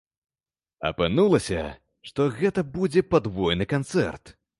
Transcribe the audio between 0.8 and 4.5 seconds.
Апынулася, што гэта будзе падвойны канцэрт.